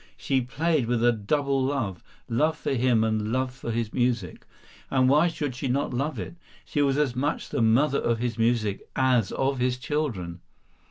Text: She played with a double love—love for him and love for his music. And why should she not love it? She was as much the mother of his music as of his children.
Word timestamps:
She 0.17 0.41
played 0.41 0.87
with 0.87 1.03
a 1.05 1.11
double 1.11 1.63
love—love 1.63 2.57
for 2.57 2.73
him 2.73 3.03
and 3.03 3.31
love 3.31 3.53
for 3.53 3.69
his 3.69 3.93
music. 3.93 4.47
And 4.89 5.07
why 5.07 5.27
should 5.27 5.53
she 5.53 5.67
not 5.67 5.93
love 5.93 6.17
it? 6.17 6.37
She 6.65 6.81
was 6.81 6.97
as 6.97 7.15
much 7.15 7.49
the 7.49 7.61
mother 7.61 7.99
of 7.99 8.17
his 8.17 8.35
music 8.35 8.89
as 8.95 9.31
of 9.31 9.59
his 9.59 9.77
children. 9.77 10.39